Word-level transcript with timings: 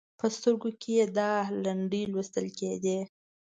په 0.19 0.25
سترګو 0.35 0.69
کې 0.81 0.91
یې 0.97 1.05
دا 1.17 1.31
لنډۍ 1.63 2.03
لوستل 2.11 2.47
کېدې: 2.59 2.97